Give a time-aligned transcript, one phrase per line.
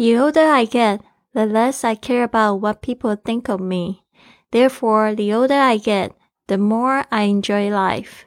[0.00, 1.00] The older I get,
[1.34, 4.00] the less I care about what people think of me.
[4.50, 6.12] Therefore, the older I get,
[6.46, 8.22] the more I enjoy life.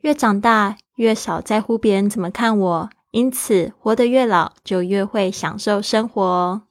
[0.00, 6.62] 越长大，越少在乎别人怎么看我，因此活得越老，就越会享受生活。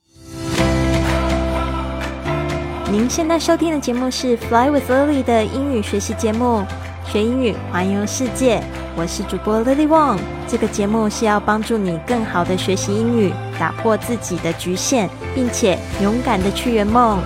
[2.91, 6.65] 您现在收听的节目是《Fly with Lily》的英语学习节目，
[7.05, 8.63] 学英语环游世界。
[8.95, 10.19] 我是主播 Lily Wong。
[10.47, 17.19] 这个节目是要帮助你更好的学习英语，打破自己的局限，并且勇敢的去圆梦。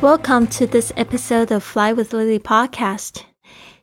[0.00, 3.10] Welcome to this episode of Fly with Lily podcast.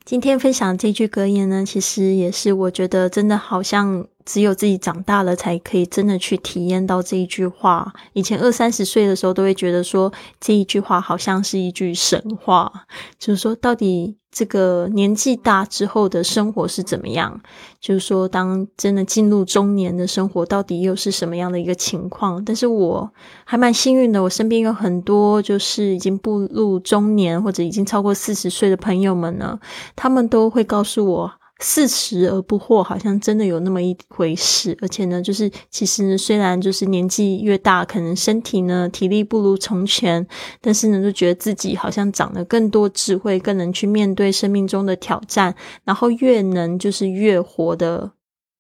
[0.04, 7.92] 今天分享这句格言呢，其实也是我觉得真的好像只有自己长大了才可以真的去体验到这一句话。
[8.14, 12.72] 以前二三十岁的时候，都会觉得说这一句话好像是一句神话，
[13.18, 14.16] 就是说到底。
[14.32, 17.42] 这个年纪大之后的生活是怎么样？
[17.82, 22.46] 就是说，当真的进入中年的生活，到底又是什么样的一个情况？
[22.46, 23.12] 但是我
[23.44, 29.60] 还蛮幸运的，我身边有很多就是已经步入中年或者已经超过四十岁的朋友们呢，
[29.96, 31.39] 他们都会告诉我。
[31.62, 34.78] 四十而不惑，好像真的有那么一回事。
[34.82, 40.26] 而且呢，就是其实虽然就是年纪越大，可能身体呢体力不如从前，
[40.62, 48.10] 但是呢，就觉得自己好像长了更多智慧，更能去面对生命中的挑战，然后越能就是越活的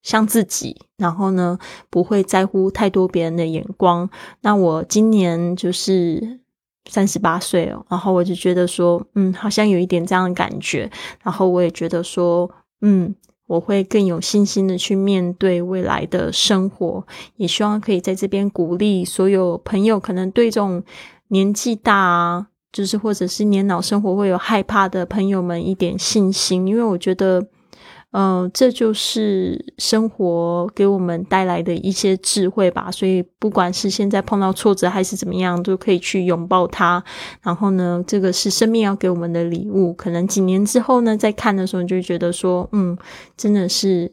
[0.03, 1.57] 像自己，然后呢
[1.89, 4.09] 不会在乎太多别人的眼光。
[4.41, 6.41] 那我今年就是
[6.89, 10.91] 三十八岁哦，然后我就觉得说，嗯，好像有一点这样的感觉，
[11.23, 12.51] 然后我也觉得说。
[12.81, 13.15] 嗯，
[13.47, 20.83] 我会更有信心的去面对未来的生活，也希望可以在这边鼓励所有朋友，可能对这种
[21.29, 27.47] 年纪大啊，就是或者是年老生活会有害怕的朋友们一点信心，因为我觉得。
[28.11, 32.89] 嗯，这就是生活给我们带来的一些智慧吧。
[32.89, 37.03] 所以，不管是现在碰到挫折还是怎么样，都可以去拥抱它。
[37.43, 39.93] 然后呢，这个是生命要给我们的礼物。
[39.93, 42.97] 可能几年之后呢，再看的时候，你就觉得说，嗯，
[43.37, 44.11] 真的是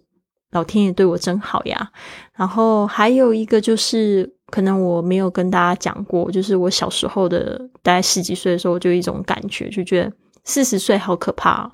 [0.51, 1.91] 老天爷对我真好呀。
[2.35, 10.13] 然后还有一个就是，可能我没有跟大家讲过，就是我小时候的，大概十几岁的时候，就有一种感觉，就觉得
[10.45, 11.73] 四十岁好可怕。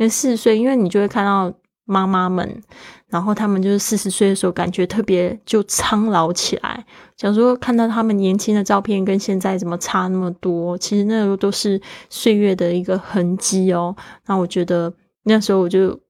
[0.00, 1.52] 因为四十岁，因为你就会看到
[1.84, 2.62] 妈妈们，
[3.08, 6.86] 然后他们就是四十岁的时候，感觉特别就苍老起来。
[7.18, 10.78] 假如说看到他们年轻的照片，跟现在怎么差那么多？
[10.78, 11.78] 其实那时候都是
[12.08, 13.94] 岁月的一个痕迹哦。
[14.24, 14.90] 那我觉得
[15.24, 16.00] 那时候我就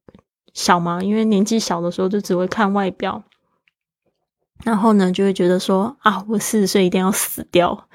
[0.55, 3.21] 小嘛，因为年纪小的时候就只会看外表。
[4.65, 7.87] 然后呢，就会觉得说啊，我四十岁一定要死掉，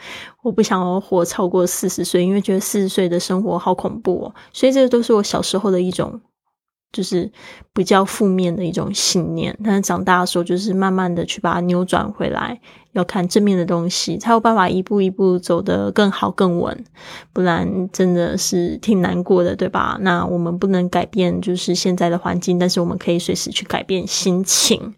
[0.41, 4.35] 我不想要活超过四十岁，因为觉得四十岁的生活好恐怖哦。
[4.51, 6.19] 所以这都是我小时候的一种，
[6.91, 7.31] 就是
[7.73, 9.57] 比较负面的一种信念。
[9.63, 12.59] 但是长大的时候，就是慢慢的去把它扭转回来。
[12.95, 16.83] 要看正面的东西，才有办法一步一步走得更好更稳，
[17.33, 19.97] 不然真的是挺难过的，对吧？
[19.99, 24.95] 那我们不能改变就是现在的环境，但是我们可以随时去改变心情。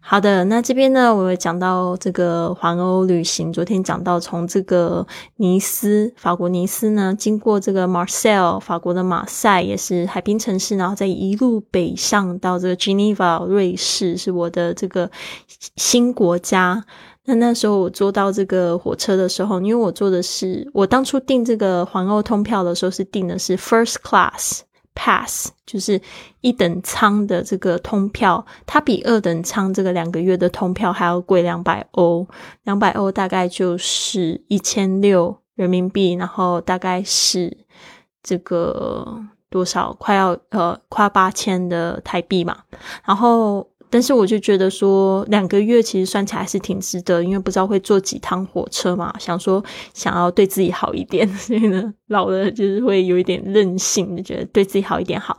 [0.00, 15.10] 好的，那这边呢，我讲到这个环欧旅行，昨天讲到从这个尼斯，法国尼斯呢，经过这个马赛尔，法国的马赛也是海滨城市，然后再一路北上到这个 Geneva，瑞士是我的这个
[15.76, 16.84] 新国家。
[17.28, 24.60] 那那时候我坐到这个火车的时候，因为我坐的是我当初订这个环欧通票的时候是订的是 first class
[24.94, 26.00] pass，就是
[26.40, 32.26] 一等舱的这个通票，它比二等舱这个两个月的通票还要贵两百欧，
[32.62, 37.58] 两百欧大概就是一千六人民币，然后大概是
[38.22, 42.60] 这个多少快要呃快八千的台币嘛，
[43.04, 43.68] 然后。
[43.90, 55.36] 但是我就觉得说两个月其实算起来是挺值得，因为不知道会坐几趟火车嘛，想说想要对自己好一点，所以呢老了就是会有一点任性，就觉得对自己好一点好。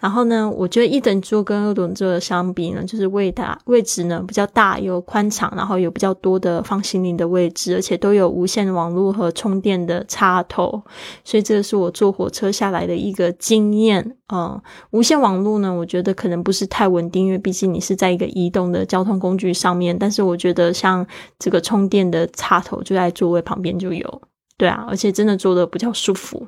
[0.00, 10.82] 然后呢，我觉得一等座跟二等座的相比呢，就是位大位置呢比较大，有宽敞，然后有比较多的放行李的位置，而且都有无线网络和充电的插头，
[11.24, 14.16] 所以这个是我坐火车下来的一个经验。
[14.32, 14.60] 嗯，
[14.90, 19.96] 无线网络呢，我觉得可能不是太稳定，因为毕竟你是在一个移动的交通工具上面。
[19.96, 21.06] 但是我觉得像
[21.38, 24.22] 这个充电的插头就在座位旁边就有，
[24.56, 26.46] 对啊，而且真的坐的比较舒服。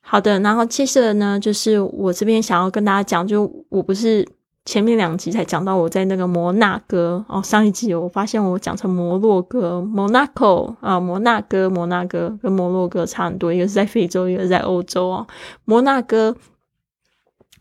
[0.00, 4.26] 好的，然后接着呢，就是我这边想要跟大家讲，就我不是
[4.64, 15.26] 前面两集才讲到我在那个摩纳哥哦，上一集我发现我讲成摩洛哥 （Monaco） 啊，摩纳哥，摩纳哥跟摩洛哥差很多，一个是在非洲，一个是在欧洲哦。
[15.64, 16.36] 摩纳哥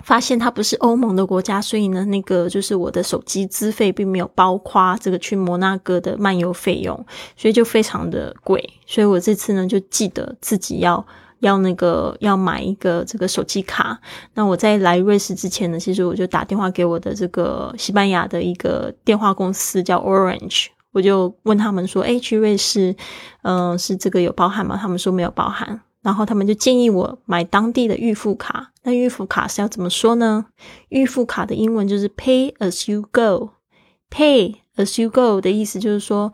[0.03, 7.05] 发现它不是欧盟的国家，所以呢，那个就是我的手机资费并没有包括这个去摩纳哥的漫游费用，
[7.35, 8.73] 所以就非常的贵。
[8.85, 11.05] 所以我这次呢，就记得自己要。
[11.41, 13.99] 要那个要买一个这个手机卡，
[14.35, 22.95] 那我在来瑞士之前呢，其实我就打电话给我的这个西班牙的一个电话公司叫 Orange，我就问他们说，哎，去瑞士，
[23.41, 24.77] 嗯，是这个有包含吗？
[24.79, 28.71] 他们说没有包含，然后他们就建议我买当地的预付卡。
[28.83, 30.45] 那预付卡是要怎么说呢？
[30.89, 36.33] 预付卡的英文就是 Pay as you go，Pay as you go 的意思就是说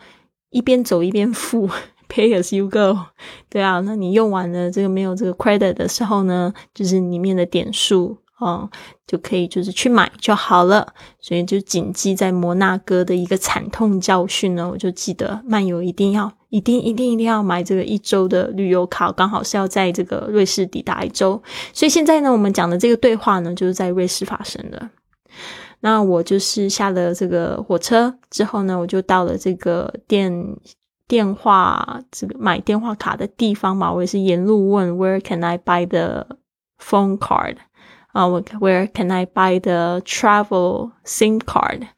[0.49, 1.69] 一边走一边付。
[2.09, 2.97] Pay as you go，
[3.49, 8.69] 对啊，那你用完了这个没有这个 credit 的时候呢，就是里面的点数哦，
[9.05, 10.93] 就可以就是去买就好了。
[11.19, 21.41] 所以就谨记在摩纳哥的一个惨痛教训呢，我就记得漫游一定要一定一定一定要买这个一周的旅游卡，刚好是要在这个瑞士抵达一周。
[21.73, 24.89] 所以现在呢，我们讲的这个对话呢，就是在瑞士发生的。
[25.79, 30.55] 那我就是下了这个火车之后呢，我就到了这个电。
[31.09, 36.27] 电话这个买电话卡的地方嘛，我也是沿路问 Where can I buy the
[36.83, 37.55] phone card？
[38.16, 41.88] 啊，我 Where can I buy the travel SIM card？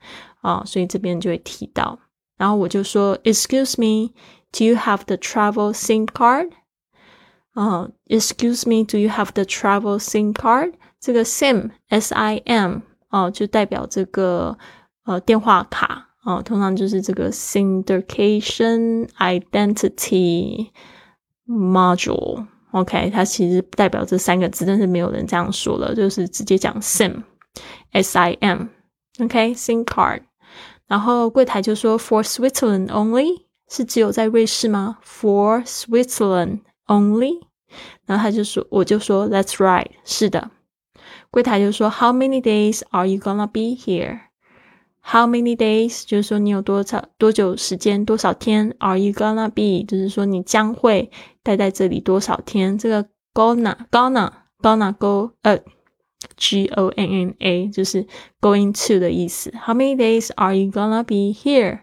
[0.43, 1.99] 啊，所以这边就会提到，
[2.37, 6.51] 然后我就说 Excuse me，Do you have the travel SIM card？
[7.55, 10.75] 啊，Excuse me，Do you have the travel SIM card？
[11.01, 12.81] 这个 SIM S I M
[13.11, 14.59] 哦，就代表这个
[15.05, 16.11] 呃电话卡。
[16.25, 20.71] 哦，通常就是这个 syndication identity
[22.72, 30.22] OK，它其实代表这三个字，但是没有人这样说了，就是直接讲 SIM，S I M，OK，SIM card。
[30.88, 37.42] 然后柜台就说 For Switzerland only，是只有在瑞士吗？For Switzerland only。
[38.06, 40.50] 然后他就说，我就说 That's right，是的。
[41.30, 46.04] 柜台就说 How many days are you gonna be here？How many days？
[46.06, 49.86] 就是说你有多少多久时间多少天？Are you gonna be？
[49.86, 51.12] 就是说你将会
[51.49, 52.77] 待在这里多少天？
[52.79, 54.31] 这个 gonna gonna
[54.61, 55.59] gonna go 呃
[56.37, 58.07] G O N N A 就是
[58.41, 59.53] going to 的意思。
[59.67, 61.81] How many days are you gonna be here？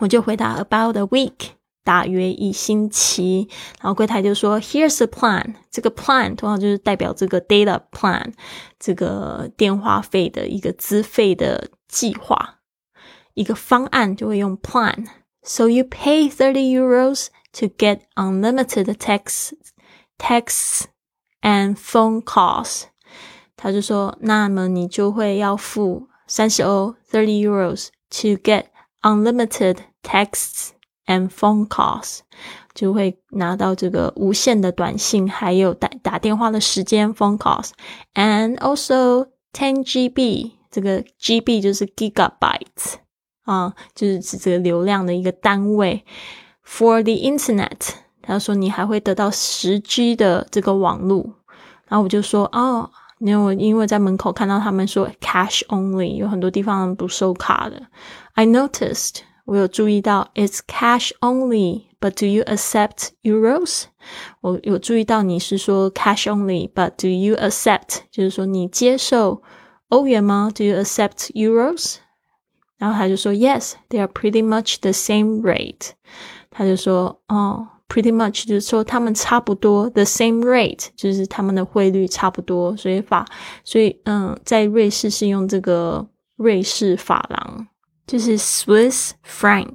[0.00, 1.50] 我就回答 about a week。
[1.82, 3.48] 大约一星期，
[3.80, 8.34] 然后柜台就说：“Here's a plan。”这个 plan 通常就是代表这个 data plan，
[8.78, 12.60] 这个电话费的一个资费的计划，
[13.32, 19.52] 一个方案就会用 plan。So you pay thirty euros to get unlimited text,
[20.18, 20.84] texts
[21.40, 22.84] and phone calls。
[23.56, 28.66] 他就说，那么你就会要付三十欧 （thirty euros） to get
[29.02, 32.20] unlimited texts。and phone calls
[32.72, 42.94] 就会拿到这个无限的短信，还有打打电话的时间 phone calls，and also ten GB 这个 GB 就是 gigabytes
[43.42, 46.04] 啊，就是指这个流量的一个单位。
[46.64, 47.90] For the internet，
[48.22, 51.34] 他说你还会得到十 G 的这个网络。
[51.88, 57.82] 然后我就说哦，因为因为在门口看到他们说 cash only，有很多地方不收卡的。
[58.34, 59.22] I noticed。
[59.46, 63.84] 我有注意到，it's cash only，but do you accept euros？
[64.42, 68.02] 我有注意到你是说 cash only，but do you accept？
[68.12, 69.42] 就是说你接受
[69.88, 70.52] 欧元吗？
[70.54, 71.96] Do you accept euros？
[72.78, 75.90] 然后他就说，yes，they are pretty much the same rate。
[76.57, 83.25] 他就说，哦，pretty much 就是说他们差不多，the same rate 就是他们的汇率差不多，所以法，
[83.63, 86.07] 所以嗯，在瑞士是用这个
[86.37, 87.67] 瑞士法郎。
[88.07, 89.73] 就是 Swiss franc，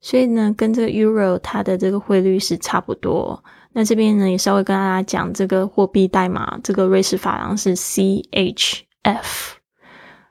[0.00, 3.44] 所以呢，跟这个 Euro 它的这个汇率是差不多。
[3.74, 8.82] 那这边呢，也稍微跟大家讲这个货币代码，这个瑞士法郎是 CHF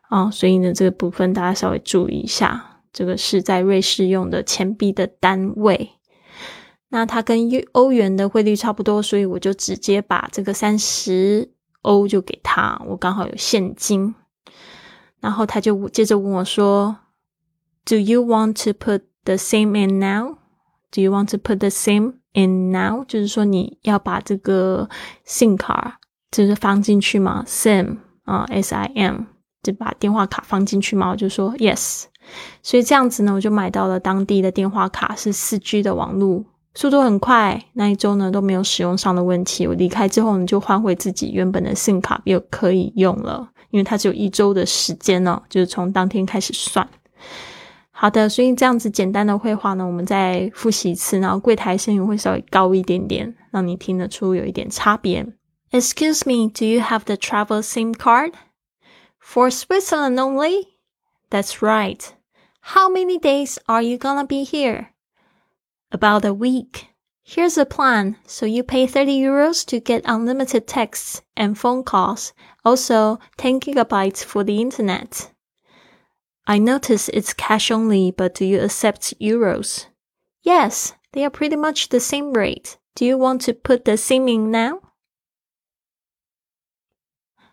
[0.09, 5.91] 啊，所以呢，这个部分大家稍微注意一下，这个是在瑞士用的钱币的单位。
[6.89, 11.51] 那它跟欧元的汇率差不多，所以我就直接把这个三十
[11.83, 14.15] 欧就给他，我刚好有现金。
[15.19, 16.97] 然后他就接着问我说
[17.85, 20.39] ：“Do you want to put the same in now?
[20.89, 24.89] Do you want to put the same in now？” 就是说你要把这个
[25.23, 25.99] SIM 卡
[26.31, 29.25] 就是放进去吗？SIM 啊，S I M
[29.61, 31.11] 就把电话卡放进去吗？
[31.11, 32.05] 我就说 Yes。
[32.61, 36.43] 所以这样子呢，我就买到了当地的电话卡，是四 G 的网络，
[36.73, 37.63] 速度很快。
[37.73, 39.67] 那一周呢都没有使用上的问题。
[39.67, 43.49] 我离开之后呢，就换回自己原本的 SIM 卡，又可以用了。
[43.69, 46.87] 因为它只有一周的时间哦，就是从当天开始算。
[47.91, 55.25] 好的，所以这样子简单的绘画呢，我们再复习一次，然后柜台声音会稍微高一点点，让你听得出有一点差别。
[55.71, 58.33] Excuse me, do you have the travel SIM card
[59.19, 60.67] for Switzerland only?
[61.29, 61.99] That's right.
[62.66, 64.90] How many days are you gonna be here?
[65.90, 66.88] About a week.
[67.24, 68.16] Here's a plan.
[68.26, 72.32] So you pay 30 euros to get unlimited texts and phone calls.
[72.64, 75.30] Also 10 gigabytes for the internet.
[76.46, 79.86] I notice it's cash only, but do you accept euros?
[80.42, 82.76] Yes, they are pretty much the same rate.
[82.96, 84.80] Do you want to put the SIM in now?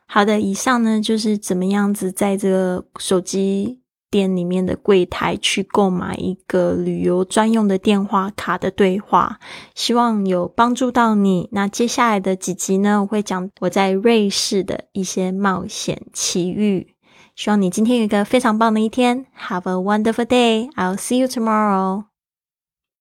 [0.08, 3.80] 好的，以上呢就是怎么样子在这个手机
[4.15, 9.41] 店里面的柜台去购买一个旅游专用的电话卡的对话，
[9.75, 11.49] 希望有帮助到你。
[11.51, 16.95] 那接下来的几集呢，我会讲我在瑞士的一些冒险奇遇。
[17.35, 20.71] 希望你今天有一个非常棒的一天，Have a wonderful day.
[20.75, 22.14] I'll see you tomorrow.